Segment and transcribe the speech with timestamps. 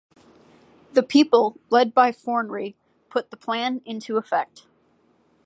[0.93, 2.73] The people, led by Fornri,
[3.11, 4.65] put the Plan into effect.